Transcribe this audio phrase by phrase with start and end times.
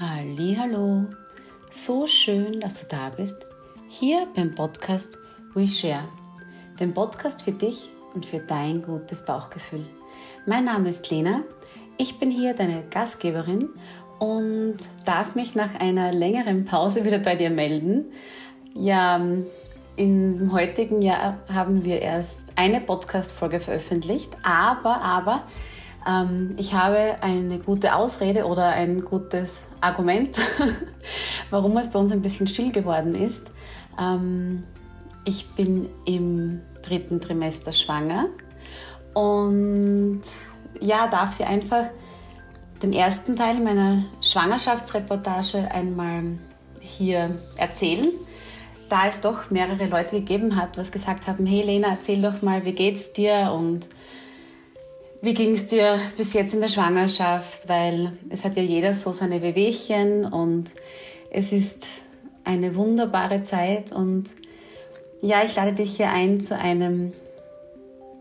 [0.00, 1.04] Hallo,
[1.70, 3.46] so schön, dass du da bist.
[3.88, 5.16] Hier beim Podcast
[5.54, 6.08] We Share,
[6.80, 9.86] dem Podcast für dich und für dein gutes Bauchgefühl.
[10.46, 11.44] Mein Name ist Lena,
[11.96, 13.68] ich bin hier deine Gastgeberin
[14.18, 18.06] und darf mich nach einer längeren Pause wieder bei dir melden.
[18.74, 19.24] Ja,
[19.94, 25.44] im heutigen Jahr haben wir erst eine Podcast-Folge veröffentlicht, aber, aber
[26.58, 30.36] ich habe eine gute Ausrede oder ein gutes Argument,
[31.50, 33.50] warum es bei uns ein bisschen still geworden ist.
[33.98, 34.64] Ähm,
[35.24, 38.26] ich bin im dritten Trimester schwanger
[39.14, 40.20] und
[40.80, 41.86] ja, darf sie einfach
[42.82, 46.38] den ersten Teil meiner Schwangerschaftsreportage einmal
[46.80, 48.08] hier erzählen
[48.88, 52.64] da es doch mehrere Leute gegeben hat, was gesagt haben, hey Lena, erzähl doch mal,
[52.64, 53.88] wie geht's dir und
[55.24, 59.12] wie ging es dir bis jetzt in der Schwangerschaft, weil es hat ja jeder so
[59.12, 60.70] seine Wehwehchen und
[61.30, 61.86] es ist
[62.44, 64.30] eine wunderbare Zeit und
[65.22, 67.14] ja, ich lade dich hier ein zu einem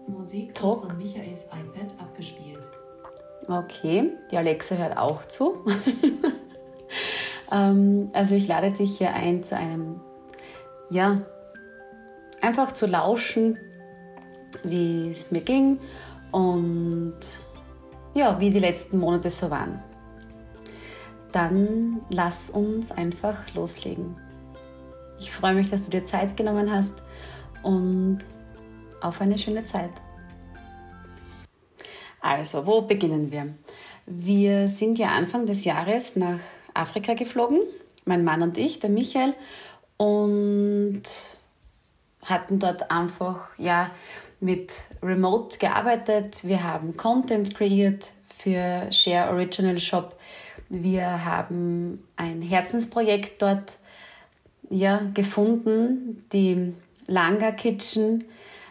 [0.07, 0.87] Musik Talk.
[0.87, 2.71] von Michaels iPad abgespielt.
[3.49, 5.65] Okay, die Alexa hört auch zu.
[7.51, 9.99] Ähm, also ich lade dich hier ein zu einem
[10.89, 11.21] ja,
[12.41, 13.59] einfach zu lauschen,
[14.63, 15.79] wie es mir ging
[16.33, 17.15] und
[18.15, 19.81] ja, wie die letzten Monate so waren.
[21.31, 24.17] Dann lass uns einfach loslegen.
[25.19, 26.95] Ich freue mich, dass du dir Zeit genommen hast
[27.61, 28.19] und
[28.99, 29.91] auf eine schöne Zeit.
[32.19, 33.53] Also, wo beginnen wir?
[34.05, 36.39] Wir sind ja Anfang des Jahres nach
[36.73, 37.59] Afrika geflogen,
[38.05, 39.33] mein Mann und ich, der Michael,
[39.97, 41.03] und
[42.23, 43.91] hatten dort einfach ja
[44.43, 46.45] mit Remote gearbeitet.
[46.45, 50.19] Wir haben Content kreiert für Share Original Shop.
[50.67, 53.77] Wir haben ein Herzensprojekt dort
[54.69, 56.73] ja, gefunden, die
[57.07, 58.25] Langa Kitchen,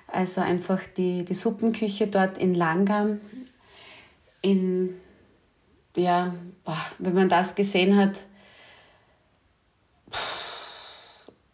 [0.09, 3.17] also einfach die, die Suppenküche dort in Langa.
[4.43, 5.01] In,
[5.97, 6.35] ja,
[6.65, 8.21] boah, wenn man das gesehen hat,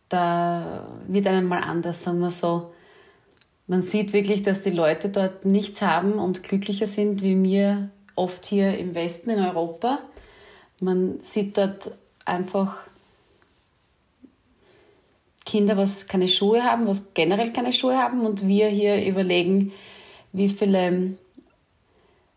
[0.08, 2.72] da wird einem mal anders, sagen wir so.
[3.68, 8.46] Man sieht wirklich, dass die Leute dort nichts haben und glücklicher sind wie wir oft
[8.46, 9.98] hier im Westen in Europa.
[10.80, 11.92] Man sieht dort
[12.24, 12.78] einfach
[15.44, 18.24] Kinder, was keine Schuhe haben, was generell keine Schuhe haben.
[18.24, 19.72] Und wir hier überlegen,
[20.32, 21.14] wie viele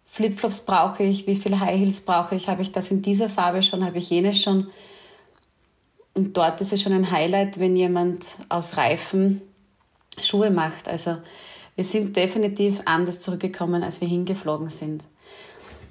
[0.06, 3.63] Flipflops brauche ich, wie viele High Heels brauche ich, habe ich das in dieser Farbe
[3.63, 4.68] schon, habe ich jenes schon?
[6.13, 9.42] Und dort ist es schon ein Highlight, wenn jemand aus Reifen
[10.20, 10.88] Schuhe macht.
[10.88, 11.18] Also
[11.76, 15.04] wir sind definitiv anders zurückgekommen, als wir hingeflogen sind.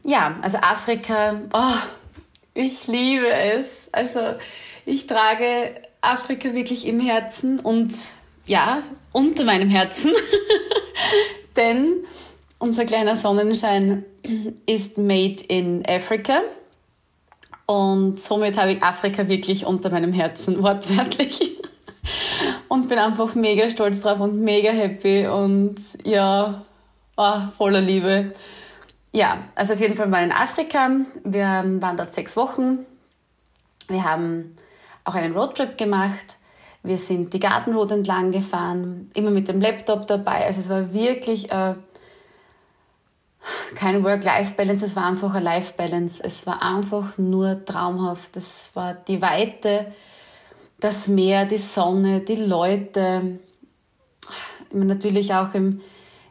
[0.04, 1.78] Ja, also Afrika, oh,
[2.54, 3.88] ich liebe es.
[3.92, 4.20] Also
[4.86, 7.92] ich trage Afrika wirklich im Herzen und
[8.46, 8.82] ja,
[9.12, 10.12] unter meinem Herzen.
[11.56, 12.04] Denn
[12.58, 14.04] unser kleiner Sonnenschein
[14.66, 16.42] ist made in Africa.
[17.66, 21.40] Und somit habe ich Afrika wirklich unter meinem Herzen, wortwörtlich.
[22.70, 26.62] Und bin einfach mega stolz drauf und mega happy und ja,
[27.16, 28.32] oh, voller Liebe.
[29.10, 30.88] Ja, also auf jeden Fall mal in Afrika.
[31.24, 32.86] Wir waren dort sechs Wochen.
[33.88, 34.54] Wir haben
[35.02, 36.36] auch einen Roadtrip gemacht.
[36.84, 40.46] Wir sind die Gartenroute entlang gefahren, immer mit dem Laptop dabei.
[40.46, 41.74] Also es war wirklich äh,
[43.74, 46.22] keine Work-Life-Balance, es war einfach eine Life-Balance.
[46.22, 48.36] Es war einfach nur traumhaft.
[48.36, 49.92] Es war die Weite,
[50.80, 53.38] das Meer, die Sonne, die Leute.
[54.72, 55.80] Natürlich auch im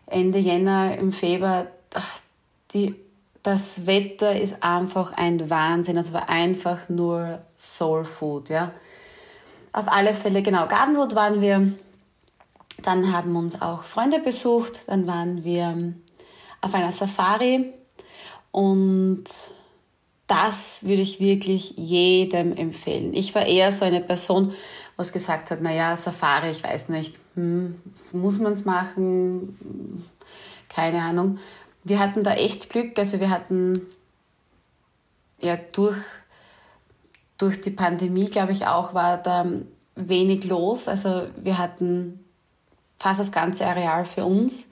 [0.08, 1.68] Ende Jänner, im Februar,
[2.72, 2.96] die,
[3.44, 5.98] das Wetter ist einfach ein Wahnsinn.
[5.98, 8.72] Es war einfach nur Soul Food, ja.
[9.72, 11.74] Auf alle Fälle, genau, Gardenwood waren wir.
[12.84, 14.82] Dann haben uns auch Freunde besucht.
[14.88, 15.94] Dann waren wir
[16.62, 17.74] auf einer Safari
[18.52, 19.26] und
[20.30, 23.14] das würde ich wirklich jedem empfehlen.
[23.16, 24.54] Ich war eher so eine Person,
[24.96, 27.82] was gesagt hat, naja, Safari, ich weiß nicht, hm,
[28.14, 30.06] muss man es machen,
[30.70, 31.40] keine Ahnung.
[31.84, 33.82] Wir hatten da echt Glück, also wir hatten
[35.42, 35.98] ja durch,
[37.40, 39.48] durch die Pandemie, glaube ich auch, war da
[39.96, 40.88] wenig los.
[40.88, 42.24] Also wir hatten
[42.98, 44.70] fast das ganze Areal für uns.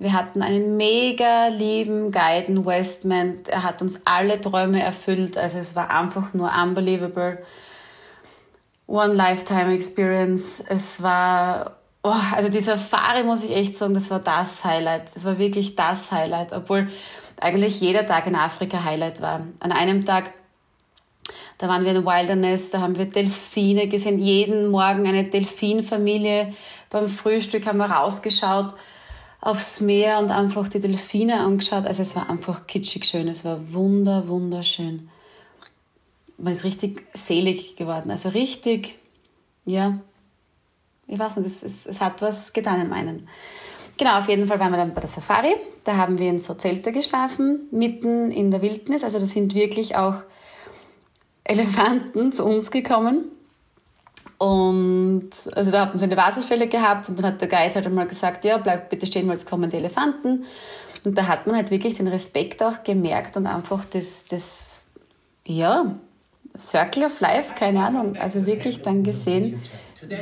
[0.00, 3.40] Wir hatten einen mega lieben Guiden Westman.
[3.48, 5.36] Er hat uns alle Träume erfüllt.
[5.36, 7.42] Also es war einfach nur unbelievable.
[8.86, 10.64] One Lifetime Experience.
[10.68, 15.16] Es war, oh, also die Safari muss ich echt sagen, das war das Highlight.
[15.16, 16.88] Das war wirklich das Highlight, obwohl
[17.40, 19.40] eigentlich jeder Tag in Afrika Highlight war.
[19.58, 20.32] An einem Tag
[21.58, 26.54] Da waren wir in Wilderness, da haben wir Delfine gesehen, jeden Morgen eine Delfinfamilie.
[26.88, 28.74] Beim Frühstück haben wir rausgeschaut
[29.40, 31.86] aufs Meer und einfach die Delfine angeschaut.
[31.86, 35.08] Also es war einfach kitschig schön, es war wunder, wunderschön.
[36.36, 38.98] Man ist richtig selig geworden, also richtig,
[39.64, 39.98] ja,
[41.08, 43.28] ich weiß nicht, es, es, es hat was getan in meinen.
[43.96, 45.54] Genau, auf jeden Fall waren wir dann bei der Safari.
[45.82, 49.02] Da haben wir in so Zelte geschlafen, mitten in der Wildnis.
[49.02, 50.22] Also da sind wirklich auch
[51.42, 53.32] Elefanten zu uns gekommen.
[54.38, 58.06] Und also da hatten sie eine Wasserstelle gehabt und dann hat der Guide halt einmal
[58.06, 60.44] gesagt, ja, bleib bitte stehen, weil es kommen die Elefanten.
[61.04, 64.90] Und da hat man halt wirklich den Respekt auch gemerkt und einfach das, das
[65.44, 65.96] ja,
[66.56, 69.62] Circle of Life, keine Ahnung, also wirklich dann gesehen,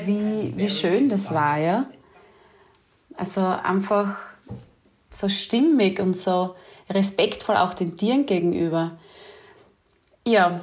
[0.05, 1.87] wie, wie schön das war, ja.
[3.17, 4.17] Also einfach
[5.11, 6.55] so stimmig und so
[6.91, 8.99] respektvoll auch den Tieren gegenüber.
[10.27, 10.61] Ja,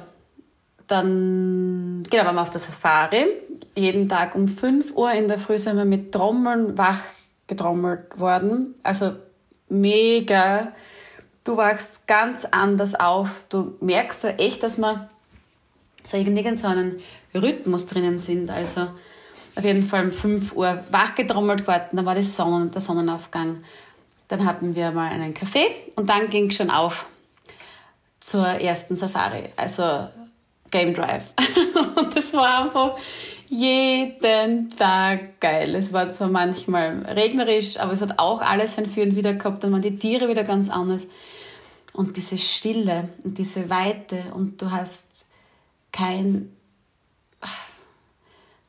[0.86, 3.26] dann genau, waren wir auf der Safari.
[3.76, 7.00] Jeden Tag um 5 Uhr in der Früh sind wir mit Trommeln wach
[7.46, 8.74] getrommelt worden.
[8.82, 9.16] Also
[9.68, 10.72] mega.
[11.42, 13.44] Du wachst ganz anders auf.
[13.48, 15.08] Du merkst so echt, dass wir
[16.02, 17.00] so irgend so einen
[17.34, 18.50] Rhythmus drinnen sind.
[18.50, 18.88] Also
[19.56, 23.58] auf jeden Fall um 5 Uhr wach getrommelt worden, dann war die Sonne, der Sonnenaufgang.
[24.28, 25.66] Dann hatten wir mal einen Kaffee
[25.96, 27.06] und dann ging es schon auf
[28.20, 30.08] zur ersten Safari, also
[30.74, 31.32] Game Drive.
[31.96, 32.98] und das war einfach
[33.48, 35.76] jeden Tag geil.
[35.76, 39.62] Es war zwar manchmal regnerisch, aber es hat auch alles ein Für und Wider gehabt.
[39.62, 41.06] Dann waren die Tiere wieder ganz anders.
[41.92, 45.26] Und diese Stille und diese Weite und du hast
[45.92, 46.50] kein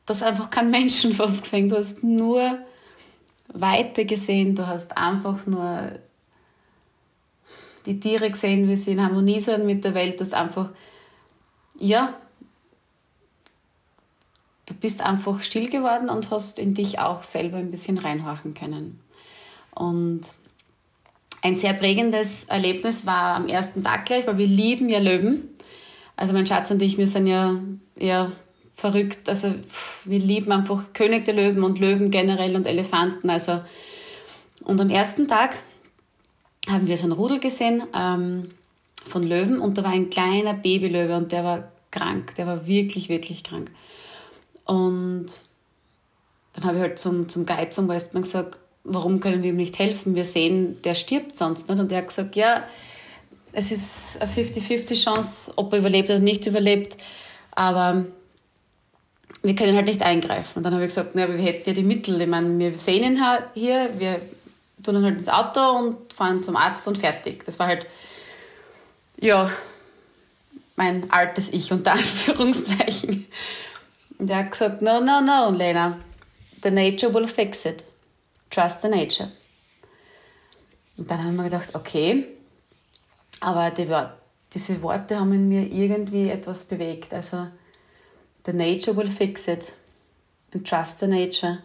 [0.06, 1.68] Du hast einfach keinen Menschen fast gesehen.
[1.68, 2.60] Du hast nur
[3.48, 4.54] Weite gesehen.
[4.54, 5.98] Du hast einfach nur
[7.86, 10.20] die Tiere gesehen, wie sie in Harmonie sind mit der Welt.
[10.20, 10.70] Du hast einfach,
[11.78, 12.14] ja,
[14.66, 19.00] du bist einfach still geworden und hast in dich auch selber ein bisschen reinhorchen können.
[19.74, 20.22] Und
[21.42, 25.48] ein sehr prägendes Erlebnis war am ersten Tag gleich, weil wir lieben ja Löwen.
[26.16, 27.60] Also mein Schatz und ich, wir sind ja
[27.94, 28.32] eher
[28.74, 29.28] verrückt.
[29.28, 29.54] Also
[30.04, 33.30] wir lieben einfach König der Löwen und Löwen generell und Elefanten.
[33.30, 33.60] Also
[34.64, 35.56] und am ersten Tag
[36.68, 38.50] haben wir so einen Rudel gesehen ähm,
[39.06, 42.34] von Löwen und da war ein kleiner Babylöwe und der war krank.
[42.36, 43.70] Der war wirklich, wirklich krank.
[44.64, 45.26] Und
[46.54, 49.78] dann habe ich halt zum, zum Guide, zum Westman gesagt, warum können wir ihm nicht
[49.78, 50.14] helfen?
[50.14, 51.78] Wir sehen, der stirbt sonst nicht.
[51.78, 52.64] Und er hat gesagt, ja,
[53.52, 56.96] es ist eine 50-50 Chance, ob er überlebt oder nicht überlebt.
[57.52, 58.06] Aber
[59.42, 60.58] wir können halt nicht eingreifen.
[60.58, 62.20] Und dann habe ich gesagt, naja, wir hätten ja die Mittel.
[62.20, 63.22] Ich meine, wir sehen ihn
[63.54, 64.20] hier, wir
[64.82, 67.44] tun ihn halt ins Auto und fahren zum Arzt und fertig.
[67.44, 67.86] Das war halt,
[69.20, 69.50] ja,
[70.76, 73.26] mein altes Ich unter Anführungszeichen.
[74.18, 75.98] Und er hat gesagt, no, no, no, Lena,
[76.62, 77.84] the nature will fix it.
[78.50, 79.30] Trust the nature.
[80.96, 82.26] Und dann haben wir gedacht, okay,
[83.40, 83.86] aber die,
[84.52, 87.12] diese Worte haben in mir irgendwie etwas bewegt.
[87.12, 87.48] Also,
[88.46, 89.74] The nature will fix it.
[90.52, 91.64] And trust the nature.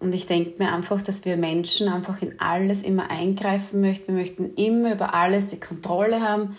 [0.00, 4.08] Und ich denke mir einfach, dass wir Menschen einfach in alles immer eingreifen möchten.
[4.08, 6.56] Wir möchten immer über alles die Kontrolle haben.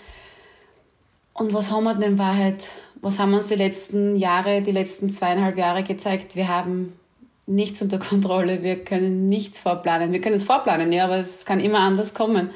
[1.34, 2.64] Und was haben wir denn in Wahrheit?
[3.02, 6.36] Was haben uns die letzten Jahre, die letzten zweieinhalb Jahre gezeigt?
[6.36, 7.00] Wir haben
[7.46, 8.62] nichts unter Kontrolle.
[8.62, 10.12] Wir können nichts vorplanen.
[10.12, 12.50] Wir können es vorplanen, ja, aber es kann immer anders kommen.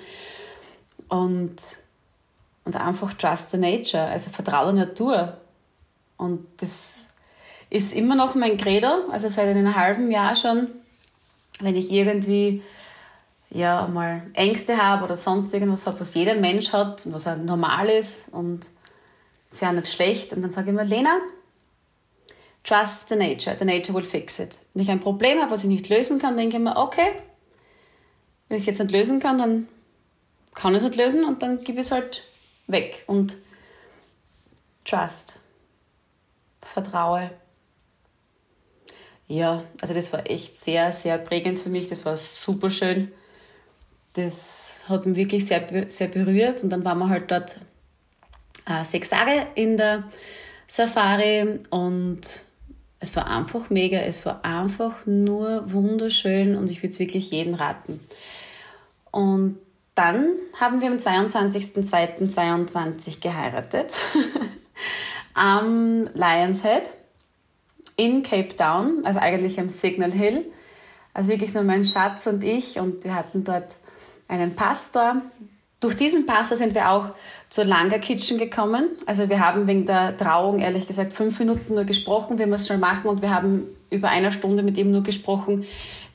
[1.08, 1.56] Und,
[2.66, 4.04] und einfach trust the nature.
[4.04, 5.38] Also vertraue der Natur.
[6.18, 7.12] Und das
[7.74, 10.68] ist immer noch mein Credo, also seit einem halben Jahr schon,
[11.60, 12.62] wenn ich irgendwie
[13.50, 17.44] ja mal Ängste habe oder sonst irgendwas habe, was jeder Mensch hat und was halt
[17.44, 18.68] normal ist und
[19.51, 20.34] ist ja nicht schlecht.
[20.34, 21.18] Und dann sage ich mir, Lena,
[22.63, 24.56] trust the nature, the nature will fix it.
[24.75, 27.12] Wenn ich ein Problem habe, was ich nicht lösen kann, denke ich mir, okay,
[28.50, 29.68] wenn ich es jetzt nicht lösen kann, dann
[30.53, 32.22] kann ich es nicht lösen und dann gebe ich es halt
[32.68, 33.36] weg und
[34.86, 35.39] trust
[36.62, 37.32] vertraue.
[39.34, 41.90] Ja, also das war echt sehr, sehr prägend für mich.
[41.90, 43.12] Das war super schön.
[44.13, 46.63] Das hat mich wirklich sehr, sehr berührt.
[46.63, 47.60] Und dann waren wir halt dort
[48.68, 50.04] äh, sechs Tage in der
[50.68, 52.46] Safari und
[53.00, 53.98] es war einfach mega.
[54.02, 58.00] Es war einfach nur wunderschön und ich würde es wirklich jedem raten.
[59.10, 59.58] Und
[59.96, 60.28] dann
[60.60, 63.96] haben wir am 22.02.22 geheiratet.
[65.34, 66.92] am Lions Head
[67.96, 70.46] in Cape Town, also eigentlich am Signal Hill.
[71.14, 73.76] Also wirklich nur mein Schatz und ich und wir hatten dort
[74.28, 75.22] einen Pastor,
[75.84, 77.10] durch diesen Pastor sind wir auch
[77.50, 78.92] zur Langer Kitchen gekommen.
[79.06, 82.68] Also wir haben wegen der Trauung ehrlich gesagt fünf Minuten nur gesprochen, wie wir es
[82.68, 85.66] schon machen und wir haben über eine Stunde mit ihm nur gesprochen,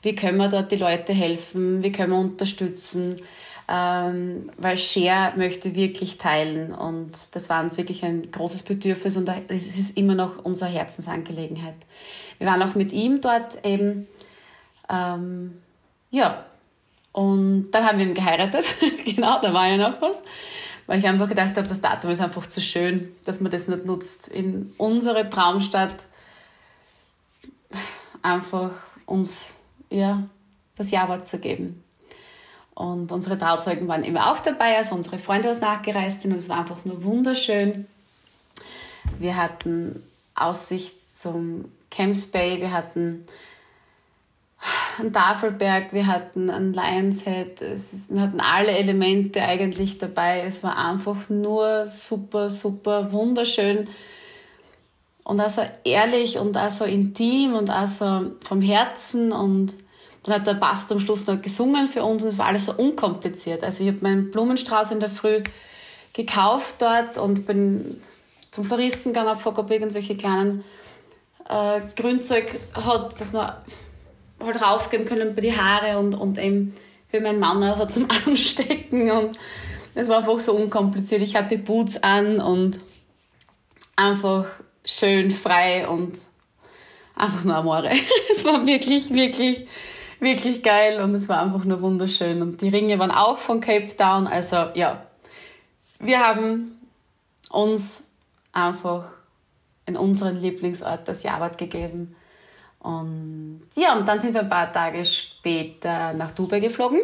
[0.01, 3.17] wie können wir dort die Leute helfen, wie können wir unterstützen,
[3.71, 9.29] ähm, weil Share möchte wirklich teilen und das war uns wirklich ein großes Bedürfnis und
[9.47, 11.75] es ist immer noch unsere Herzensangelegenheit.
[12.39, 14.07] Wir waren auch mit ihm dort eben,
[14.89, 15.61] ähm,
[16.09, 16.45] ja,
[17.11, 18.65] und dann haben wir ihn geheiratet,
[19.05, 20.19] genau, da war ja noch was,
[20.87, 23.85] weil ich einfach gedacht habe, das Datum ist einfach zu schön, dass man das nicht
[23.85, 25.95] nutzt, in unsere Traumstadt
[28.23, 28.71] einfach
[29.05, 29.57] uns
[29.91, 30.23] ja,
[30.75, 31.83] das Ja-Wort zu geben.
[32.79, 36.31] Und unsere Trauzeugen waren immer auch dabei, also unsere Freunde aus nachgereist sind.
[36.31, 37.87] Und es war einfach nur wunderschön.
[39.19, 40.01] Wir hatten
[40.33, 43.27] Aussicht zum Camps Bay, wir hatten
[44.97, 50.43] einen Tafelberg, wir hatten ein Lions Head, wir hatten alle Elemente eigentlich dabei.
[50.47, 53.89] Es war einfach nur super, super wunderschön.
[55.25, 59.73] Und auch so ehrlich und auch so intim und auch so vom Herzen und
[60.29, 62.73] dann hat der Pastor am Schluss noch gesungen für uns und es war alles so
[62.73, 63.63] unkompliziert.
[63.63, 65.41] Also ich habe meinen Blumenstrauß in der Früh
[66.13, 67.99] gekauft dort und bin
[68.51, 70.63] zum Floristen gegangen, habe irgendwelche kleinen
[71.47, 73.53] äh, Grünzeug hat, dass man
[74.41, 76.73] halt raufgeben können bei die Haare und, und eben
[77.09, 79.37] für meinen Mann also zum Anstecken und
[79.95, 81.21] es war einfach so unkompliziert.
[81.21, 82.79] Ich hatte Boots an und
[83.95, 84.45] einfach
[84.85, 86.17] schön, frei und
[87.15, 87.89] einfach nur Amore.
[88.35, 89.65] es war wirklich, wirklich
[90.19, 92.41] wirklich geil und es war einfach nur wunderschön.
[92.41, 94.27] Und die Ringe waren auch von Cape Town.
[94.27, 95.03] Also ja,
[95.99, 96.79] wir haben
[97.49, 98.11] uns
[98.51, 99.11] einfach
[99.85, 102.15] in unseren Lieblingsort das Jawad gegeben.
[102.79, 107.01] Und ja, und dann sind wir ein paar Tage später nach Dubai geflogen.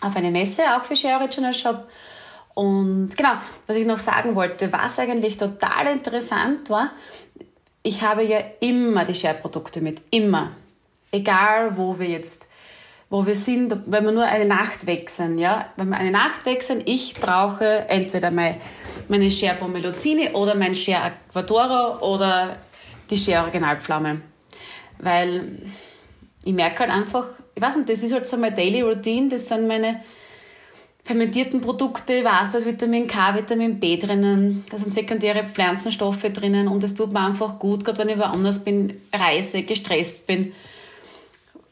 [0.00, 1.88] Auf eine Messe, auch für Share Original Shop.
[2.54, 3.34] Und genau,
[3.66, 6.90] was ich noch sagen wollte, was eigentlich total interessant war,
[7.82, 10.52] ich habe ja immer die Share-Produkte mit, immer
[11.12, 12.48] egal wo wir jetzt,
[13.10, 16.82] wo wir sind, wenn wir nur eine Nacht wechseln, ja, wenn wir eine Nacht wechseln,
[16.86, 18.56] ich brauche entweder meine,
[19.08, 22.56] meine Share Pomelozini oder mein Share Aquadora oder
[23.10, 24.22] die Share Originalpflaume.
[24.98, 25.58] Weil
[26.44, 29.46] ich merke halt einfach, ich weiß nicht, das ist halt so meine Daily Routine, das
[29.46, 30.00] sind meine
[31.04, 36.22] fermentierten Produkte, ich weiß, da ist Vitamin K, Vitamin B drinnen, da sind sekundäre Pflanzenstoffe
[36.32, 40.52] drinnen und es tut mir einfach gut, gerade wenn ich woanders bin, reise, gestresst bin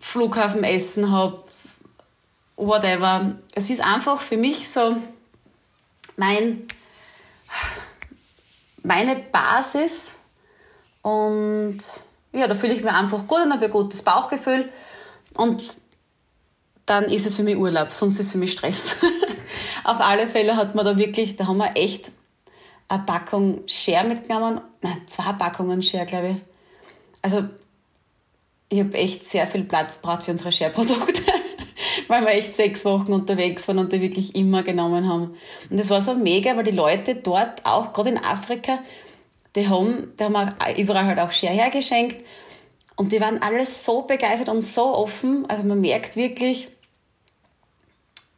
[0.00, 1.44] Flughafen essen habe,
[2.56, 3.36] whatever.
[3.54, 4.96] Es ist einfach für mich so
[6.16, 6.66] mein,
[8.82, 10.22] meine Basis
[11.02, 11.78] und
[12.32, 14.70] ja, da fühle ich mich einfach gut und habe ein gutes Bauchgefühl
[15.34, 15.62] und
[16.86, 18.96] dann ist es für mich Urlaub, sonst ist es für mich Stress.
[19.84, 22.10] Auf alle Fälle hat man da wirklich, da haben wir echt
[22.88, 26.36] eine Packung Share mitgenommen, nein, zwei Packungen Share, glaube ich.
[27.22, 27.44] Also
[28.70, 31.22] ich habe echt sehr viel Platz braucht für unsere Share-Produkte,
[32.08, 35.34] weil wir echt sechs Wochen unterwegs waren und die wirklich immer genommen haben.
[35.68, 38.78] Und das war so mega, weil die Leute dort, auch gerade in Afrika,
[39.56, 42.24] die haben, die haben auch überall halt auch Share hergeschenkt
[42.94, 45.46] und die waren alles so begeistert und so offen.
[45.50, 46.68] Also man merkt wirklich,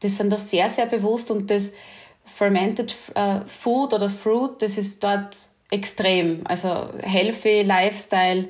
[0.02, 1.74] die sind da sehr, sehr bewusst und das
[2.24, 5.36] Fermented äh, Food oder Fruit, das ist dort
[5.70, 6.40] extrem.
[6.44, 8.48] Also healthy Lifestyle,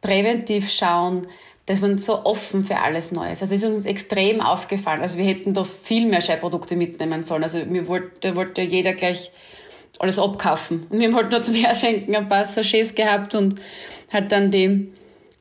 [0.00, 1.26] präventiv schauen,
[1.66, 3.42] dass man so offen für alles Neues.
[3.42, 5.02] Also das ist uns extrem aufgefallen.
[5.02, 7.42] Also wir hätten da viel mehr Scheibprodukte mitnehmen sollen.
[7.42, 9.30] Also mir wollte, wollte jeder gleich
[10.00, 10.86] alles abkaufen.
[10.88, 13.56] Und wir haben halt nur zum Herschenken ein paar Sachets gehabt und
[14.12, 14.92] halt dann die,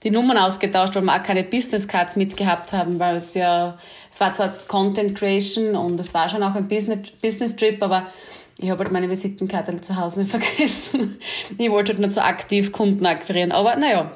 [0.04, 3.78] die Nummern ausgetauscht, weil wir auch keine Business Cards mitgehabt haben, weil es ja,
[4.12, 8.08] es war zwar Content Creation und es war schon auch ein Business, Business Trip, aber
[8.60, 11.18] ich habe halt meine Visitenkarte zu Hause vergessen.
[11.58, 13.52] Ich wollte halt nur so aktiv Kunden akquirieren.
[13.52, 14.12] Aber naja,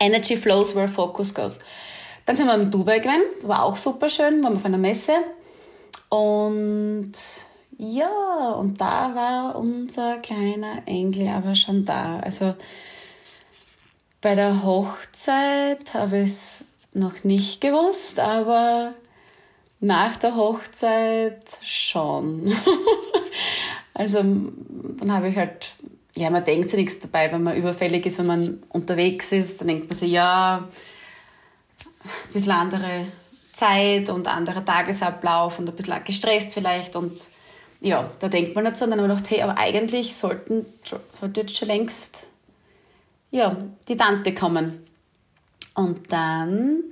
[0.00, 1.58] Energy flows where focus goes.
[2.26, 5.12] Dann sind wir in Dubai gewesen, war auch super schön, waren wir auf einer Messe.
[6.08, 7.12] Und
[7.76, 12.18] ja, und da war unser kleiner Engel aber schon da.
[12.20, 12.54] Also
[14.20, 18.92] bei der Hochzeit habe ich es noch nicht gewusst, aber
[19.80, 22.52] nach der Hochzeit schon.
[23.94, 25.74] also dann habe ich halt
[26.14, 29.68] ja, man denkt sich nichts dabei, wenn man überfällig ist, wenn man unterwegs ist, dann
[29.68, 30.68] denkt man sich, ja,
[32.04, 33.06] ein bisschen andere
[33.52, 36.96] Zeit und anderer Tagesablauf und ein bisschen gestresst vielleicht.
[36.96, 37.26] Und
[37.80, 40.66] ja, da denkt man nicht so, und dann haben wir gedacht, hey, aber eigentlich sollten,
[40.84, 42.26] sollte jetzt schon längst
[43.30, 43.56] ja,
[43.88, 44.84] die Tante kommen.
[45.74, 46.82] Und dann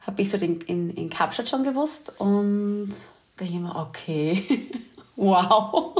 [0.00, 2.90] habe ich so den, in, in Kapstadt schon gewusst und
[3.36, 4.42] Da ich immer, okay,
[5.16, 5.94] wow,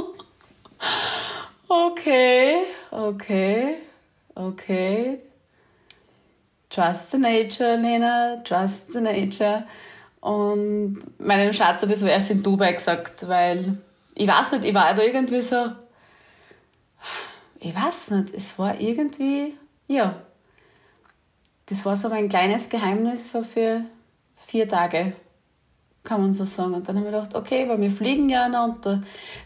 [1.69, 3.77] okay, okay,
[4.35, 5.19] okay.
[6.69, 9.65] Trust the nature, Lena, trust the nature.
[10.19, 13.77] Und meinem Schatz habe ich so erst in Dubai gesagt, weil
[14.15, 15.71] ich weiß nicht, ich war da irgendwie so,
[17.59, 19.55] ich weiß nicht, es war irgendwie,
[19.87, 20.21] ja,
[21.67, 23.81] das war so mein kleines Geheimnis so für
[24.35, 25.13] vier Tage,
[26.03, 26.73] kann man so sagen.
[26.73, 29.01] Und dann habe ich gedacht, okay, weil wir fliegen ja noch und da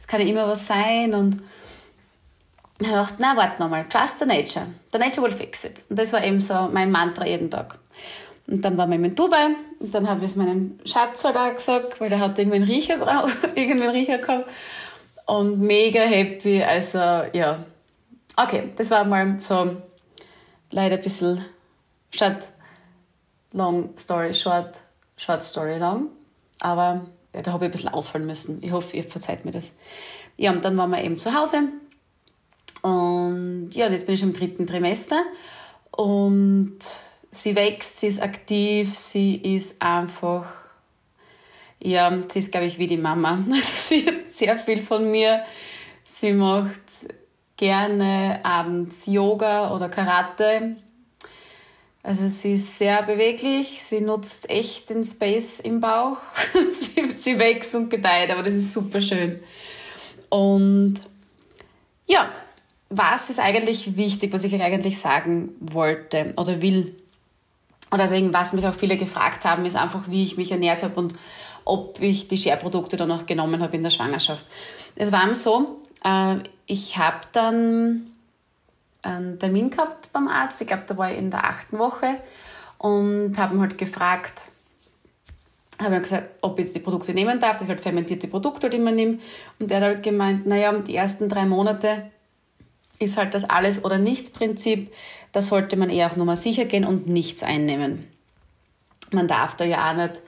[0.07, 1.37] kann ja immer was sein und
[2.79, 5.65] dann habe ich gedacht, na, warten wir mal, trust the nature, the nature will fix
[5.65, 5.83] it.
[5.89, 7.77] Und das war eben so mein Mantra jeden Tag.
[8.47, 11.53] Und dann waren wir in Dubai und dann habe ich es meinem Schatz halt auch
[11.53, 12.95] gesagt, weil der hat irgendwie einen Riecher,
[13.55, 14.49] irgendwie einen Riecher gehabt
[15.25, 17.63] und mega happy, also ja.
[18.35, 19.75] Okay, das war mal so
[20.71, 21.43] leider ein bisschen
[22.11, 22.47] short,
[23.51, 24.79] long story short,
[25.17, 26.07] short story long,
[26.59, 27.05] aber
[27.35, 28.59] ja, da habe ich ein bisschen ausfallen müssen.
[28.63, 29.73] Ich hoffe, ihr verzeiht mir das.
[30.37, 31.63] Ja, und dann waren wir eben zu Hause
[32.81, 35.21] und ja, jetzt bin ich im dritten Trimester
[35.91, 36.77] und
[37.31, 40.45] sie wächst, sie ist aktiv, sie ist einfach,
[41.81, 43.43] ja, sie ist, glaube ich, wie die Mama.
[43.49, 45.43] Also sie hat sehr viel von mir.
[46.03, 46.79] Sie macht
[47.57, 50.77] gerne abends Yoga oder Karate.
[52.01, 56.17] Also sie ist sehr beweglich, sie nutzt echt den Space im Bauch.
[56.71, 59.43] sie, sie wächst und gedeiht, aber das ist super schön.
[60.29, 61.01] Und
[62.07, 62.31] ja,
[62.89, 66.95] was ist eigentlich wichtig, was ich euch eigentlich sagen wollte oder will?
[67.91, 70.95] Oder wegen was mich auch viele gefragt haben, ist einfach, wie ich mich ernährt habe
[70.95, 71.13] und
[71.65, 74.45] ob ich die Share-Produkte dann auch genommen habe in der Schwangerschaft.
[74.95, 78.11] Es war so, äh, ich habe dann
[79.01, 82.15] einen Termin gehabt beim Arzt, ich glaube, da war ich in der achten Woche
[82.77, 84.45] und habe ihn halt gefragt,
[85.81, 88.73] habe ihm gesagt, ob ich die Produkte nehmen darf, dass ich halt fermentierte Produkte halt
[88.73, 89.19] immer nehme.
[89.59, 92.11] Und er hat halt gemeint, naja, die ersten drei Monate
[92.99, 94.93] ist halt das Alles- oder Nichts-Prinzip.
[95.31, 98.07] Da sollte man eher auf Nummer sicher gehen und nichts einnehmen.
[99.11, 100.21] Man darf da ja auch nicht,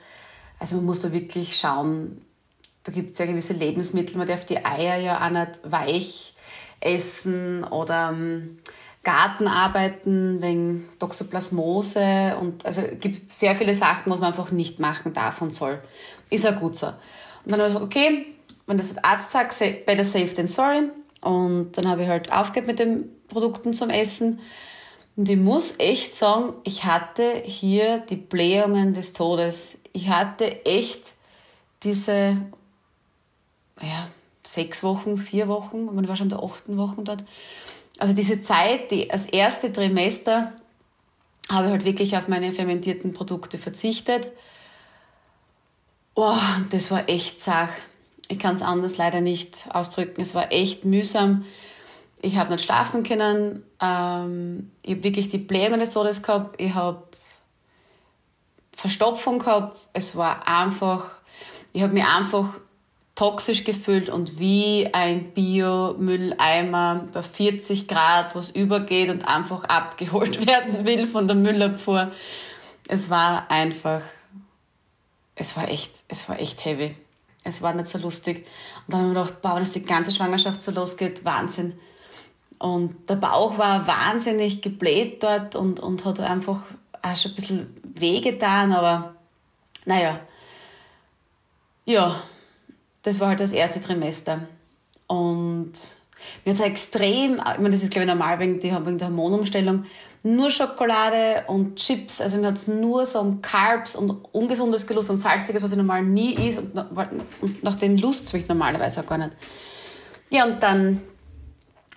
[0.58, 2.22] also man muss da wirklich schauen,
[2.84, 6.34] da gibt es ja gewisse Lebensmittel, man darf die Eier ja auch nicht weich
[6.80, 8.58] essen oder ähm,
[9.04, 14.80] Garten arbeiten wegen Toxoplasmose und also es gibt sehr viele Sachen, was man einfach nicht
[14.80, 15.80] machen darf und soll.
[16.30, 16.86] Ist ja gut so.
[16.86, 18.26] Und dann habe ich gesagt, okay,
[18.66, 20.90] wenn das Arzt sagt, better safe than sorry,
[21.22, 24.40] und dann habe ich halt aufgehört mit den Produkten zum Essen.
[25.16, 29.82] Und ich muss echt sagen, ich hatte hier die Blähungen des Todes.
[29.92, 31.12] Ich hatte echt
[31.82, 32.36] diese,
[33.80, 34.08] ja,
[34.42, 37.24] sechs Wochen, vier Wochen, man war schon in der achten Woche dort.
[37.98, 40.52] Also diese Zeit, die, das erste Trimester,
[41.48, 44.32] habe ich halt wirklich auf meine fermentierten Produkte verzichtet.
[46.14, 46.36] Oh,
[46.70, 47.68] das war echt Sach.
[48.32, 50.22] Ich kann es anders leider nicht ausdrücken.
[50.22, 51.44] Es war echt mühsam.
[52.22, 53.62] Ich habe nicht schlafen können.
[53.78, 56.58] Ähm, ich habe wirklich die Blähungen des Todes gehabt.
[56.58, 57.02] Ich habe
[58.74, 59.76] Verstopfung gehabt.
[59.92, 61.10] Es war einfach,
[61.74, 62.54] ich habe mich einfach
[63.14, 70.86] toxisch gefühlt und wie ein Biomülleimer bei 40 Grad, was übergeht und einfach abgeholt werden
[70.86, 72.10] will von der Müllabfuhr.
[72.88, 74.00] Es war einfach,
[75.34, 76.96] es war echt, es war echt heavy.
[77.44, 78.46] Es war nicht so lustig.
[78.86, 81.74] Und dann habe ich gedacht, boah, wenn es die ganze Schwangerschaft so losgeht, Wahnsinn.
[82.58, 86.62] Und der Bauch war wahnsinnig gebläht dort und, und hat einfach
[87.02, 89.16] auch schon ein bisschen wehgetan, aber
[89.84, 90.20] naja.
[91.84, 92.14] Ja,
[93.02, 94.46] das war halt das erste Trimester.
[95.08, 95.72] Und
[96.44, 99.84] mir hat es extrem, ich meine, das ist glaube ich normal wegen der Hormonumstellung,
[100.22, 102.20] nur Schokolade und Chips.
[102.20, 105.78] Also mir hat es nur so um Carbs und ungesundes Gelust und Salziges, was ich
[105.78, 106.74] normal nie is und,
[107.40, 109.32] und nach den Lust ich normalerweise auch gar nicht.
[110.30, 111.00] Ja, und dann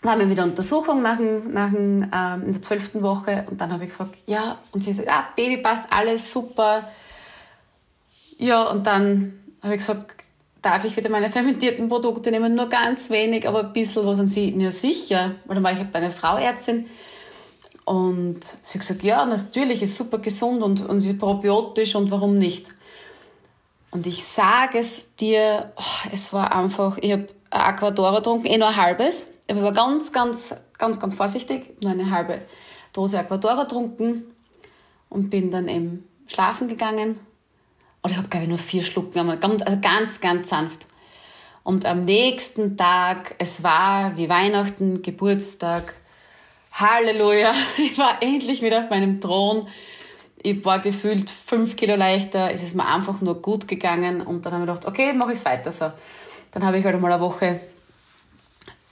[0.01, 2.03] waren wir wieder Untersuchung nach, nach ähm,
[2.45, 5.27] in der zwölften Woche und dann habe ich gefragt, ja, und sie hat gesagt, ja,
[5.35, 6.87] Baby passt, alles super.
[8.37, 10.15] Ja, und dann habe ich gesagt,
[10.61, 14.19] darf ich wieder meine fermentierten Produkte nehmen, nur ganz wenig, aber ein bisschen was.
[14.19, 16.87] Und sie, ja sicher, weil dann war ich halt bei einer Frauärztin
[17.85, 22.35] und sie hat gesagt, ja, natürlich, ist super gesund und, und ist probiotisch und warum
[22.35, 22.73] nicht?
[23.91, 28.69] Und ich sage es dir, oh, es war einfach, ich habe Aquadora getrunken, eh nur
[28.69, 29.27] ein halbes.
[29.47, 32.41] Ich war ganz, ganz, ganz, ganz vorsichtig, nur eine halbe
[32.91, 34.25] Dose Aquadora getrunken
[35.09, 37.19] und bin dann eben schlafen gegangen.
[38.01, 40.87] Und ich habe, glaube ich, nur vier Schlucken, also ganz, ganz sanft.
[41.63, 45.93] Und am nächsten Tag, es war wie Weihnachten, Geburtstag,
[46.77, 49.65] Halleluja, ich war endlich wieder auf meinem Thron.
[50.41, 54.53] ich war gefühlt fünf Kilo leichter, es ist mir einfach nur gut gegangen und dann
[54.53, 55.91] habe ich gedacht, okay, mache ich es weiter so.
[56.51, 57.61] Dann habe ich halt mal eine Woche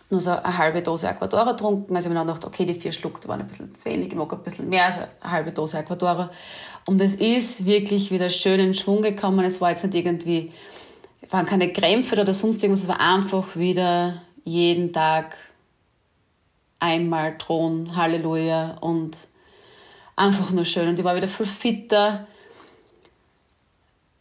[0.10, 1.96] nur so eine halbe Dose Aquadora getrunken.
[1.96, 4.16] Also ich habe mir gedacht, okay, die vier Schluck waren ein bisschen zu wenig, ich
[4.16, 6.32] mag ein bisschen mehr, also eine halbe Dose Aquadora.
[6.86, 9.44] Und es ist wirklich wieder schön in Schwung gekommen.
[9.44, 10.54] Es war jetzt nicht irgendwie,
[11.30, 15.36] waren keine Krämpfe oder sonst irgendwas, es war einfach wieder jeden Tag
[16.84, 19.16] einmal Thron, Halleluja und
[20.18, 20.90] einfach nur schön.
[20.90, 22.28] Und ich war wieder viel fitter.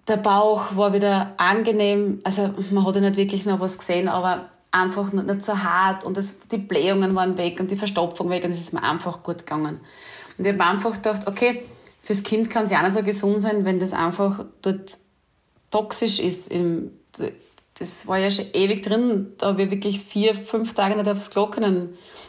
[0.06, 2.20] Der Bauch war wieder angenehm.
[2.22, 6.16] Also man hat ja nicht wirklich noch was gesehen, aber einfach nicht so hart und
[6.16, 9.38] das, die Blähungen waren weg und die Verstopfung weg und es ist mir einfach gut
[9.38, 9.80] gegangen.
[10.38, 11.64] Und ich habe einfach gedacht, okay,
[12.00, 14.98] fürs Kind kann es ja auch nicht so gesund sein, wenn das einfach dort
[15.70, 16.52] toxisch ist.
[17.82, 21.30] Das war ja schon ewig drin, da habe ich wirklich vier, fünf Tage nicht aufs
[21.30, 21.88] Klo im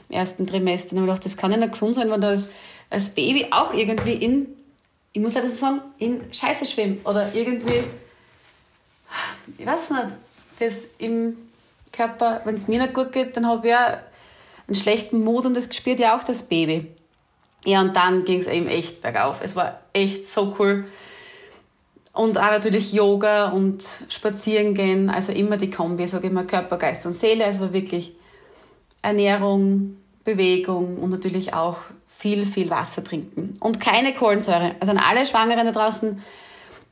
[0.10, 0.96] ersten Trimester.
[0.96, 2.54] Und ich gedacht, das kann ja nicht gesund sein, wenn da als,
[2.90, 4.48] als Baby auch irgendwie in,
[5.12, 7.84] ich muss leider so sagen, in Scheiße schwimmt oder irgendwie,
[9.60, 10.08] ich weiß nicht,
[10.58, 11.38] das im
[11.92, 14.00] Körper, wenn es mir nicht gut geht, dann habe ich ja
[14.68, 16.88] einen schlechten Mut und das spürt ja auch das Baby.
[17.64, 19.38] Ja, und dann ging es eben echt bergauf.
[19.44, 20.86] Es war echt so cool.
[22.14, 26.78] Und auch natürlich Yoga und Spazieren gehen, also immer die Kombi, sage ich mal, Körper,
[26.78, 27.44] Geist und Seele.
[27.44, 28.14] Also wirklich
[29.02, 33.56] Ernährung, Bewegung und natürlich auch viel, viel Wasser trinken.
[33.60, 34.76] Und keine Kohlensäure.
[34.80, 36.22] Also an alle Schwangeren da draußen,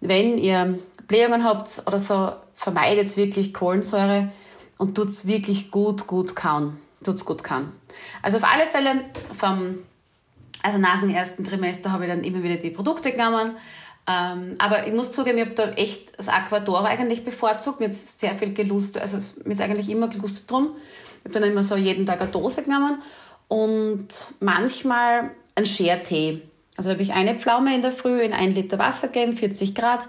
[0.01, 4.29] wenn ihr Blähungen habt oder so, vermeidet wirklich Kohlensäure
[4.77, 6.79] und tut's wirklich gut, gut kauen.
[7.03, 7.71] Tut's gut kauen.
[8.21, 9.77] Also auf alle Fälle vom,
[10.63, 13.55] also nach dem ersten Trimester habe ich dann immer wieder die Produkte genommen.
[14.07, 17.79] Ähm, aber ich muss zugeben, ich habe da echt das Aquador eigentlich bevorzugt.
[17.79, 20.75] Mir hat sehr viel gelust, also mir ist eigentlich immer gelust drum.
[21.19, 23.01] Ich habe dann immer so jeden Tag eine Dose genommen
[23.47, 24.07] und
[24.39, 26.41] manchmal einen Share-Tee.
[26.77, 30.07] Also habe ich eine Pflaume in der Früh in ein Liter Wasser gegeben, 40 Grad,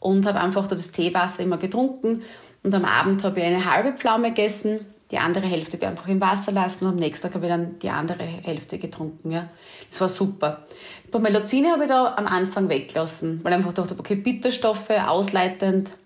[0.00, 2.22] und habe einfach das Teewasser immer getrunken
[2.62, 6.20] und am Abend habe ich eine halbe Pflaume gegessen, die andere Hälfte habe einfach im
[6.20, 9.30] Wasser lassen und am nächsten Tag habe ich dann die andere Hälfte getrunken.
[9.30, 9.48] Ja.
[9.88, 10.66] Das war super.
[11.10, 15.96] Pommelozine habe ich da am Anfang weggelassen, weil ich einfach dachte, okay, Bitterstoffe, ausleitend,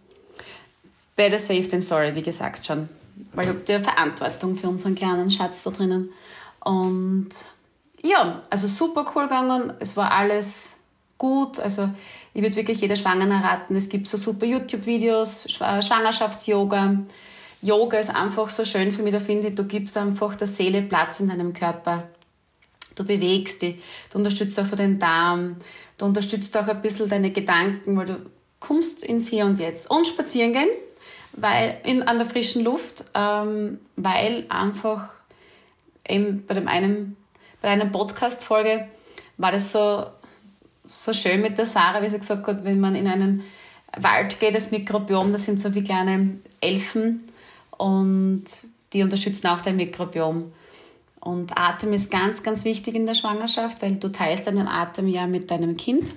[1.16, 2.88] better safe than sorry, wie gesagt schon.
[3.32, 6.10] Weil ich habe die Verantwortung für unseren kleinen Schatz da drinnen.
[6.64, 7.28] Und
[8.02, 9.72] ja, also super cool gegangen.
[9.78, 10.78] Es war alles
[11.16, 11.58] gut.
[11.58, 11.88] Also
[12.34, 13.76] ich würde wirklich jeder Schwangeren raten.
[13.76, 16.98] Es gibt so super YouTube-Videos, Schwangerschafts-Yoga.
[17.62, 19.12] Yoga ist einfach so schön für mich.
[19.12, 22.09] Da finde ich, du gibst einfach der Seele Platz in deinem Körper.
[22.94, 23.77] Du bewegst dich,
[24.11, 25.57] du unterstützt auch so den Darm,
[25.96, 28.16] du unterstützt auch ein bisschen deine Gedanken, weil du
[28.59, 29.90] kommst ins Hier und Jetzt.
[29.90, 30.68] Und spazieren gehen,
[31.33, 35.14] weil in, an der frischen Luft, ähm, weil einfach
[36.09, 37.16] eben bei dem einen,
[37.62, 38.88] bei einer Podcast-Folge
[39.38, 40.07] war das so
[40.90, 43.44] so schön mit der Sarah, wie sie gesagt hat, wenn man in einen
[43.96, 47.23] Wald geht, das Mikrobiom, das sind so wie kleine Elfen
[47.80, 48.44] und
[48.92, 50.52] die unterstützen auch dein Mikrobiom.
[51.20, 55.26] Und Atem ist ganz, ganz wichtig in der Schwangerschaft, weil du teilst deinen Atem ja
[55.26, 56.12] mit deinem Kind.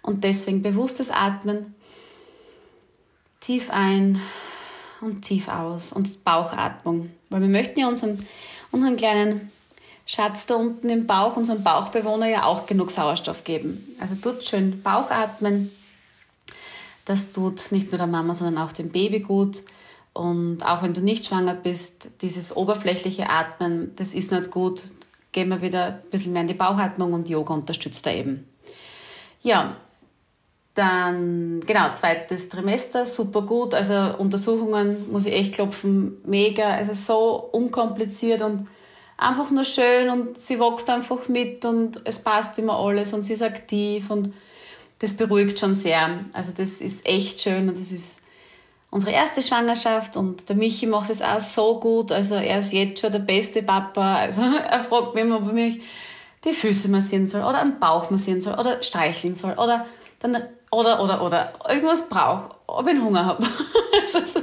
[0.00, 1.74] Und deswegen bewusstes Atmen,
[3.40, 4.18] tief ein
[5.02, 7.10] und tief aus und Bauchatmung.
[7.28, 8.24] Weil wir möchten ja unseren,
[8.70, 9.50] unseren kleinen
[10.06, 13.94] Schatz da unten im Bauch, unserem Bauchbewohner, ja auch genug Sauerstoff geben.
[14.00, 15.70] Also tut schön Bauchatmen.
[17.04, 19.62] Das tut nicht nur der Mama, sondern auch dem Baby gut.
[20.14, 24.82] Und auch wenn du nicht schwanger bist, dieses oberflächliche Atmen, das ist nicht gut.
[25.32, 28.46] Gehen wir wieder ein bisschen mehr in die Bauchatmung und Yoga unterstützt da eben.
[29.40, 29.76] Ja,
[30.74, 33.74] dann, genau, zweites Trimester, super gut.
[33.74, 36.74] Also Untersuchungen, muss ich echt klopfen, mega.
[36.74, 38.68] Also so unkompliziert und
[39.16, 43.34] einfach nur schön und sie wächst einfach mit und es passt immer alles und sie
[43.34, 44.32] ist aktiv und
[44.98, 46.24] das beruhigt schon sehr.
[46.32, 48.22] Also das ist echt schön und das ist
[48.92, 52.12] unsere erste Schwangerschaft und der Michi macht es auch so gut.
[52.12, 54.16] Also er ist jetzt schon der beste Papa.
[54.16, 55.80] Also er fragt mich immer, ob mich
[56.44, 59.86] die Füße massieren soll oder am Bauch massieren soll oder streicheln soll oder
[60.20, 60.36] dann
[60.70, 63.46] oder oder oder irgendwas braucht, ob ich Hunger habe.
[64.02, 64.42] das ist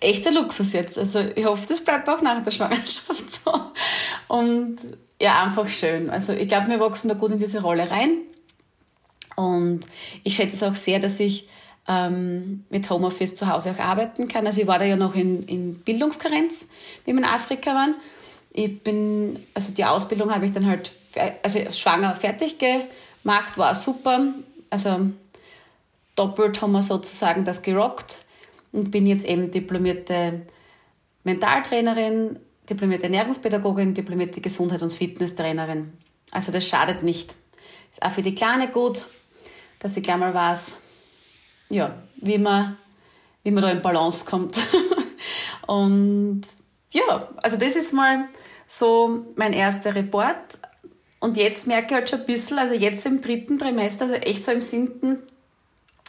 [0.00, 0.98] echter Luxus jetzt.
[0.98, 3.52] Also ich hoffe, das bleibt auch nach der Schwangerschaft so.
[4.28, 4.76] Und
[5.18, 6.10] ja, einfach schön.
[6.10, 8.18] Also ich glaube, wir wachsen da gut in diese Rolle rein.
[9.36, 9.80] Und
[10.22, 11.48] ich schätze es auch sehr, dass ich
[11.88, 14.46] ähm, mit Homeoffice zu Hause auch arbeiten kann.
[14.46, 16.70] Also ich war da ja noch in, in Bildungskarenz,
[17.04, 17.94] wie wir in Afrika waren.
[18.52, 20.90] Ich bin, also die Ausbildung habe ich dann halt,
[21.42, 24.26] also schwanger fertig gemacht, war super.
[24.70, 25.10] Also
[26.16, 28.18] doppelt haben wir sozusagen das gerockt
[28.72, 30.42] und bin jetzt eben diplomierte
[31.24, 35.92] Mentaltrainerin, diplomierte Ernährungspädagogin, diplomierte Gesundheit- und Fitnesstrainerin.
[36.30, 37.34] Also das schadet nicht.
[37.92, 39.04] Ist auch für die Kleine gut,
[39.78, 40.78] dass ich gleich mal weiß,
[41.68, 42.76] ja, wie man,
[43.42, 44.56] wie man da in Balance kommt.
[45.66, 46.42] und
[46.90, 48.28] ja, also das ist mal
[48.66, 50.58] so mein erster Report.
[51.20, 54.44] Und jetzt merke ich halt schon ein bisschen, also jetzt im dritten Trimester, also echt
[54.44, 55.22] so im siebten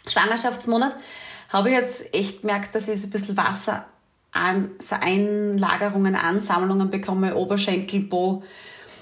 [0.06, 0.96] Schwangerschaftsmonat,
[1.50, 3.86] habe ich jetzt echt gemerkt, dass ich so ein bisschen Wasser
[4.32, 8.44] an, so Einlagerungen, Ansammlungen bekomme, Oberschenkel, Po.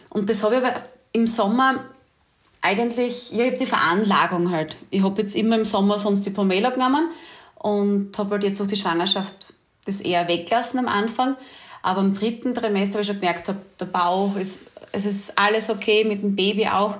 [0.09, 0.73] Und das habe ich aber
[1.11, 1.85] im Sommer
[2.65, 4.75] eigentlich, ja, ich habe die Veranlagung halt.
[4.89, 7.09] Ich habe jetzt immer im Sommer sonst die Pomelo genommen
[7.55, 9.33] und habe halt jetzt auch die Schwangerschaft
[9.85, 11.37] das eher weglassen am Anfang.
[11.83, 16.03] Aber im dritten Trimester habe ich schon gemerkt, der Bauch ist, es ist alles okay,
[16.03, 16.97] mit dem Baby auch.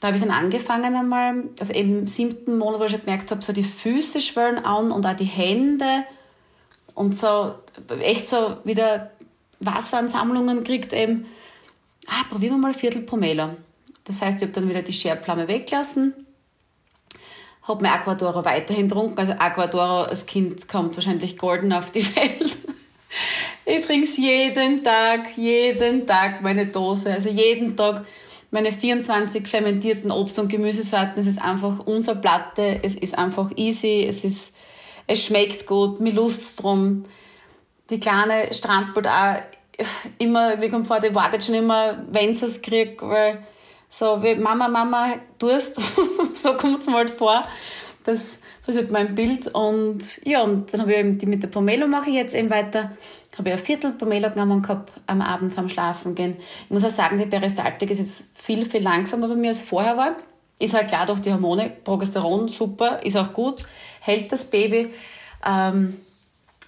[0.00, 3.30] Da habe ich dann angefangen einmal, also eben im siebten Monat, wo ich schon gemerkt
[3.30, 6.04] habe, so die Füße schwellen an und auch die Hände
[6.94, 7.54] und so
[8.00, 9.10] echt so wieder
[9.60, 11.26] Wasseransammlungen kriegt eben,
[12.06, 13.50] ah, probieren wir mal Viertel Pomelo.
[14.04, 16.14] Das heißt, ich habe dann wieder die Scherplame weglassen,
[17.62, 19.18] habe mir Aquadoro weiterhin getrunken.
[19.18, 22.56] Also Aquadoro als Kind kommt wahrscheinlich golden auf die Welt.
[23.64, 27.12] Ich trinke es jeden Tag, jeden Tag meine Dose.
[27.12, 28.04] Also jeden Tag
[28.50, 31.18] meine 24 fermentierten Obst- und Gemüsesorten.
[31.18, 32.80] Es ist einfach unser Platte.
[32.82, 34.04] Es ist einfach easy.
[34.06, 34.56] Es ist,
[35.06, 36.00] es schmeckt gut.
[36.00, 37.04] Mir Lust drum.
[37.88, 39.36] Die Kleine strampelt auch
[40.18, 43.42] immer, wie kommt vor, die wartet schon immer, wenn sie es kriegt, weil
[43.94, 45.80] so wie Mama, Mama, Durst.
[46.34, 47.42] so kommt es mir halt vor.
[48.04, 49.46] Das, das ist halt mein Bild.
[49.54, 52.50] Und ja, und dann habe ich eben die mit der Pomelo mache ich jetzt eben
[52.50, 52.90] weiter
[53.38, 56.36] habe ich ein Viertel Pomelo genommen gehabt am Abend vorm Schlafen gehen.
[56.64, 59.96] Ich muss auch sagen, die Peristaltik ist jetzt viel, viel langsamer bei mir als vorher
[59.96, 60.16] war.
[60.58, 63.66] Ist halt klar durch die Hormone, Progesteron super, ist auch gut,
[64.00, 64.90] hält das Baby,
[65.44, 65.96] ähm,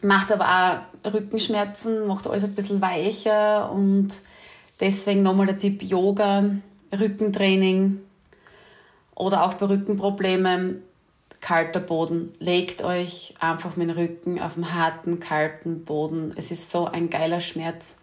[0.02, 4.08] macht aber auch Rückenschmerzen, macht alles ein bisschen weicher und
[4.80, 6.50] deswegen nochmal der Tipp Yoga,
[7.00, 8.00] Rückentraining
[9.14, 10.82] oder auch bei Rückenproblemen
[11.40, 12.34] kalter Boden.
[12.38, 16.32] Legt euch einfach mit dem Rücken auf dem harten, kalten Boden.
[16.36, 17.98] Es ist so ein geiler Schmerz.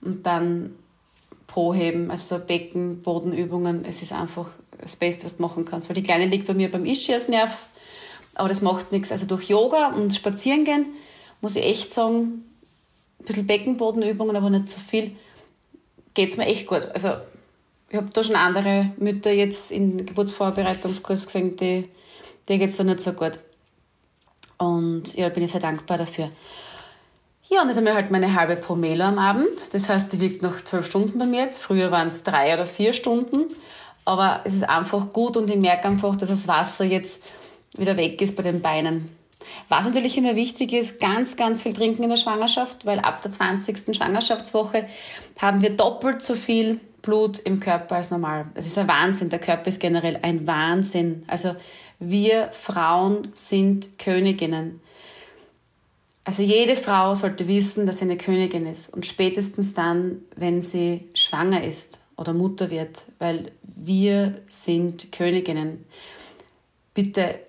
[0.00, 0.74] Und dann
[1.46, 3.84] Po heben, also so Beckenbodenübungen.
[3.84, 4.48] Es ist einfach
[4.80, 5.88] das Beste, was du machen kannst.
[5.88, 7.50] Weil die Kleine liegt bei mir beim Ischiasnerv,
[8.34, 9.12] aber das macht nichts.
[9.12, 10.86] Also durch Yoga und Spazieren gehen
[11.40, 12.44] muss ich echt sagen,
[13.18, 15.16] ein bisschen Beckenbodenübungen, aber nicht zu so viel,
[16.14, 16.86] geht es mir echt gut.
[16.92, 17.10] Also
[17.90, 21.88] ich habe da schon andere Mütter jetzt im Geburtsvorbereitungskurs gesehen, die
[22.48, 23.38] dir geht es da nicht so gut.
[24.58, 26.30] Und ja, bin ich sehr dankbar dafür.
[27.48, 29.72] Ja, und jetzt haben wir halt meine halbe Pomelo am Abend.
[29.72, 31.58] Das heißt, die wiegt noch zwölf Stunden bei mir jetzt.
[31.60, 33.46] Früher waren es drei oder vier Stunden.
[34.04, 37.24] Aber es ist einfach gut und ich merke einfach, dass das Wasser jetzt
[37.76, 39.08] wieder weg ist bei den Beinen.
[39.68, 43.30] Was natürlich immer wichtig ist, ganz, ganz viel trinken in der Schwangerschaft, weil ab der
[43.30, 43.96] 20.
[43.96, 44.86] Schwangerschaftswoche
[45.40, 48.46] haben wir doppelt so viel Blut im Körper als normal.
[48.54, 49.28] Das ist ein Wahnsinn.
[49.28, 51.24] Der Körper ist generell ein Wahnsinn.
[51.26, 51.56] Also
[51.98, 54.80] wir Frauen sind Königinnen.
[56.24, 61.08] Also jede Frau sollte wissen, dass sie eine Königin ist und spätestens dann, wenn sie
[61.14, 65.84] schwanger ist oder Mutter wird, weil wir sind Königinnen.
[66.94, 67.40] Bitte,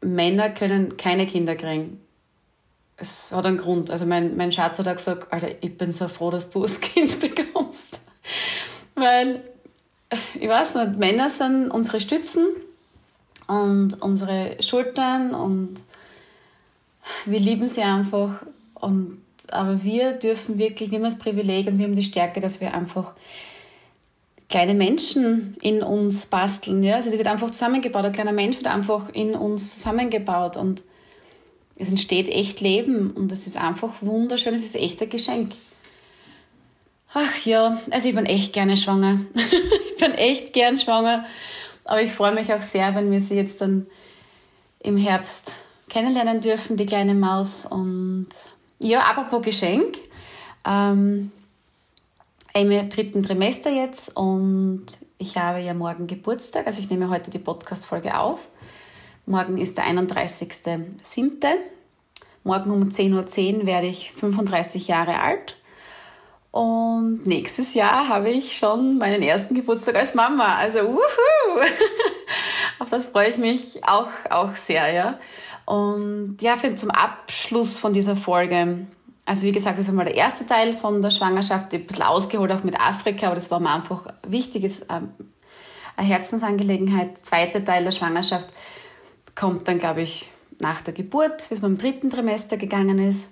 [0.00, 2.00] Männer können keine Kinder kriegen.
[2.96, 3.90] Es hat einen Grund.
[3.90, 6.80] Also mein, mein Schatz hat auch gesagt, Alter, ich bin so froh, dass du das
[6.80, 8.00] Kind bekommst.
[9.02, 9.42] Weil,
[10.40, 12.46] ich weiß nicht, Männer sind unsere Stützen
[13.46, 15.82] und unsere Schultern und
[17.26, 18.44] wir lieben sie einfach.
[18.74, 19.18] Und,
[19.50, 22.74] aber wir dürfen wirklich, wir haben das Privileg und wir haben die Stärke, dass wir
[22.74, 23.14] einfach
[24.48, 26.82] kleine Menschen in uns basteln.
[26.82, 26.96] Ja?
[26.96, 28.04] Also es wird einfach zusammengebaut.
[28.04, 30.84] Ein kleiner Mensch wird einfach in uns zusammengebaut und
[31.76, 34.54] es entsteht echt Leben und das ist einfach wunderschön.
[34.54, 35.54] Es ist echt ein Geschenk.
[37.14, 39.20] Ach ja, also ich bin echt gerne schwanger.
[39.34, 41.26] ich bin echt gern schwanger.
[41.84, 43.86] Aber ich freue mich auch sehr, wenn wir sie jetzt dann
[44.80, 45.56] im Herbst
[45.88, 47.66] kennenlernen dürfen, die kleine Maus.
[47.66, 48.28] Und
[48.78, 49.98] ja, apropos Geschenk.
[50.64, 51.32] Ähm,
[52.54, 54.84] im dritten Trimester jetzt und
[55.16, 58.40] ich habe ja morgen Geburtstag, also ich nehme heute die Podcast-Folge auf.
[59.24, 61.46] Morgen ist der 31.07.
[62.44, 65.56] Morgen um 10.10 Uhr werde ich 35 Jahre alt.
[66.52, 70.56] Und nächstes Jahr habe ich schon meinen ersten Geburtstag als Mama.
[70.56, 71.60] Also, wuhu!
[72.78, 75.18] Auf das freue ich mich auch, auch sehr, ja.
[75.64, 78.86] Und ja, für, zum Abschluss von dieser Folge.
[79.24, 81.72] Also, wie gesagt, das ist einmal der erste Teil von der Schwangerschaft.
[81.72, 85.08] ein bisschen ausgeholt auch mit Afrika, aber das war mir einfach wichtig, ist ähm,
[85.96, 87.24] eine Herzensangelegenheit.
[87.24, 88.48] Zweiter Teil der Schwangerschaft
[89.34, 93.30] kommt dann, glaube ich, nach der Geburt, bis man im dritten Trimester gegangen ist.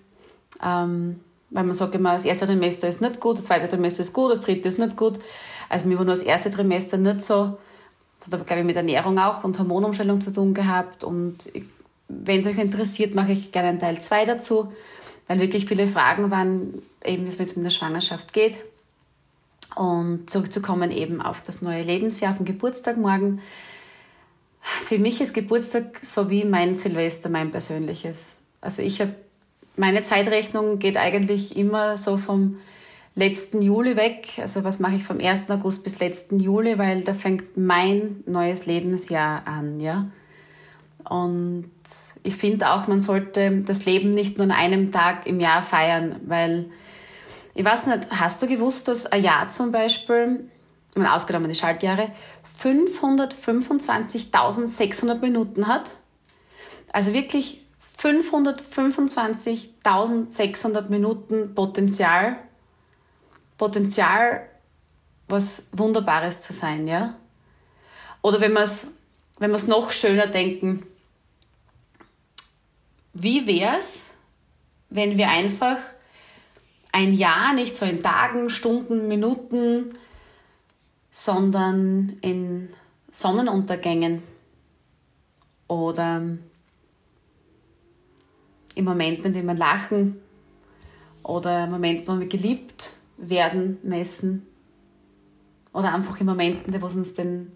[0.65, 4.13] Ähm, weil man sagt immer, das erste Trimester ist nicht gut, das zweite Trimester ist
[4.13, 5.19] gut, das dritte ist nicht gut.
[5.69, 7.59] Also mir war nur das erste Trimester nicht so
[8.21, 11.05] Das hat aber, glaube ich, mit Ernährung auch und Hormonumstellung zu tun gehabt.
[11.05, 11.51] Und
[12.09, 14.73] wenn es euch interessiert, mache ich gerne einen Teil 2 dazu,
[15.27, 18.63] weil wirklich viele Fragen waren, eben wie es jetzt mit der Schwangerschaft geht.
[19.75, 23.41] Und zurückzukommen eben auf das neue Lebensjahr, auf den Geburtstag morgen.
[24.61, 28.43] Für mich ist Geburtstag so wie mein Silvester, mein persönliches.
[28.61, 29.15] Also ich habe,
[29.81, 32.59] meine Zeitrechnung geht eigentlich immer so vom
[33.15, 34.35] letzten Juli weg.
[34.39, 35.51] Also was mache ich vom 1.
[35.51, 40.07] August bis letzten Juli, weil da fängt mein neues Lebensjahr an, ja.
[41.09, 41.71] Und
[42.23, 46.17] ich finde auch, man sollte das Leben nicht nur an einem Tag im Jahr feiern,
[46.27, 46.69] weil
[47.55, 50.45] ich weiß nicht, hast du gewusst, dass ein Jahr zum Beispiel,
[50.95, 52.11] ausgenommen die Schaltjahre,
[52.63, 55.97] 525.600 Minuten hat?
[56.93, 57.60] Also wirklich
[58.01, 62.37] 525.600 Minuten Potenzial,
[63.59, 64.49] Potenzial,
[65.29, 67.15] was Wunderbares zu sein, ja?
[68.23, 68.97] Oder wenn wir es
[69.39, 70.85] wenn noch schöner denken,
[73.15, 74.19] wie wäre es,
[74.91, 75.79] wenn wir einfach
[76.93, 79.97] ein Jahr nicht so in Tagen, Stunden, Minuten,
[81.11, 82.69] sondern in
[83.11, 84.23] Sonnenuntergängen
[85.69, 86.23] oder
[88.75, 90.21] in Momenten, in denen wir lachen
[91.23, 94.47] oder Momenten, wo wir geliebt werden, messen
[95.73, 97.53] oder einfach in Momenten, es uns den,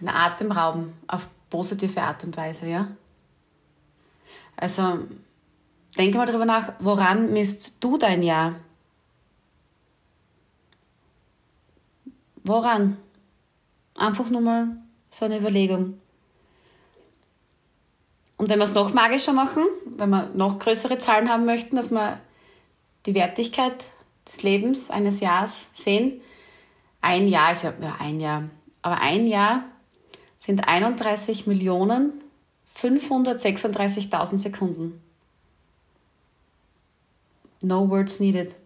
[0.00, 2.88] den Atem rauben auf positive Art und Weise, ja?
[4.56, 5.00] Also
[5.96, 8.56] denke mal darüber nach, woran misst du dein Jahr?
[12.44, 12.96] Woran?
[13.94, 14.76] Einfach nur mal
[15.10, 16.00] so eine Überlegung.
[18.38, 21.90] Und wenn wir es noch magischer machen, wenn wir noch größere Zahlen haben möchten, dass
[21.90, 22.20] wir
[23.04, 23.84] die Wertigkeit
[24.26, 26.20] des Lebens eines Jahres sehen,
[27.00, 28.44] ein Jahr ist ja, ja ein Jahr,
[28.82, 29.64] aber ein Jahr
[30.38, 32.12] sind 31 Millionen
[32.76, 35.02] 536.000 Sekunden.
[37.60, 38.56] No words needed.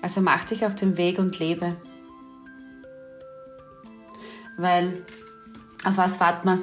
[0.00, 1.76] Also mach dich auf den Weg und lebe.
[4.56, 5.04] Weil
[5.84, 6.58] auf was warten wir?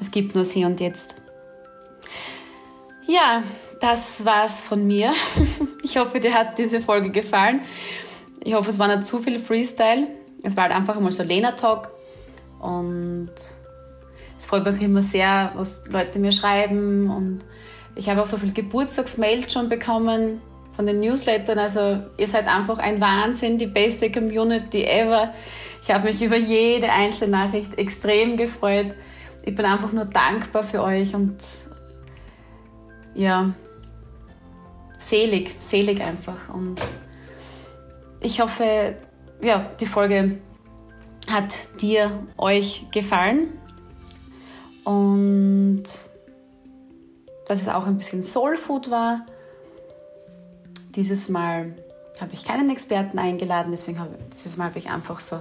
[0.00, 1.16] Es gibt nur Sie und Jetzt.
[3.06, 3.42] Ja,
[3.80, 5.12] das war's von mir.
[5.82, 7.60] Ich hoffe, dir hat diese Folge gefallen.
[8.42, 10.08] Ich hoffe, es war nicht zu viel Freestyle.
[10.42, 11.92] Es war halt einfach mal so Lena-Talk.
[12.58, 13.30] Und
[14.36, 17.08] es freut mich immer sehr, was Leute mir schreiben.
[17.08, 17.38] Und
[17.94, 20.40] ich habe auch so viele Geburtstagsmails schon bekommen
[20.76, 21.58] von den Newslettern.
[21.58, 25.32] Also ihr seid einfach ein Wahnsinn, die beste Community ever.
[25.82, 28.94] Ich habe mich über jede einzelne Nachricht extrem gefreut.
[29.44, 31.36] Ich bin einfach nur dankbar für euch und
[33.14, 33.54] ja,
[34.98, 36.52] selig, selig einfach.
[36.52, 36.80] Und
[38.20, 38.96] ich hoffe,
[39.40, 40.38] ja, die Folge
[41.30, 43.48] hat dir, euch gefallen
[44.84, 45.84] und
[47.48, 49.26] dass es auch ein bisschen Soul Food war.
[50.96, 51.74] Dieses Mal
[52.20, 55.38] habe ich keinen Experten eingeladen, deswegen habe dieses Mal habe ich einfach so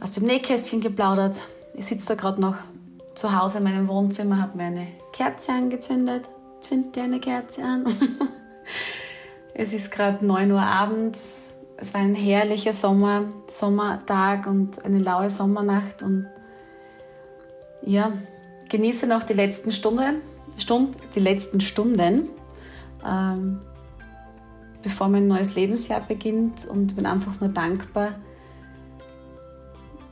[0.00, 1.40] aus dem Nähkästchen geplaudert.
[1.74, 2.56] Ich sitze da gerade noch
[3.14, 6.28] zu Hause in meinem Wohnzimmer, habe mir eine Kerze angezündet.
[6.60, 7.86] Zünd dir eine Kerze an.
[9.54, 11.48] es ist gerade 9 Uhr abends
[11.80, 16.26] es war ein herrlicher Sommer, Sommertag und eine laue Sommernacht und
[17.82, 18.12] ja,
[18.68, 20.14] genieße noch die letzten Stunde,
[20.58, 22.30] Stund, die letzten Stunden,
[23.06, 23.60] ähm,
[24.88, 28.14] bevor mein neues Lebensjahr beginnt und bin einfach nur dankbar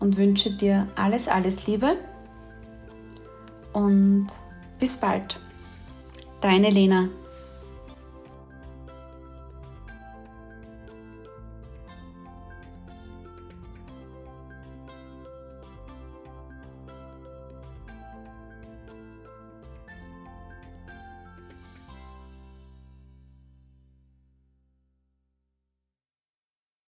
[0.01, 1.97] und wünsche dir alles, alles Liebe
[3.73, 4.27] und
[4.79, 5.41] bis bald.
[6.43, 7.09] Deine Lena.